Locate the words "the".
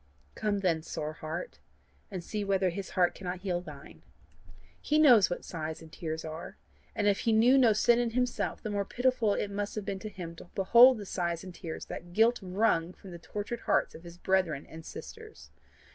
8.63-8.71, 10.97-11.05, 13.11-13.19